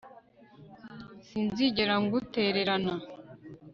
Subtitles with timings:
[1.27, 2.93] Sinzigera ngutererana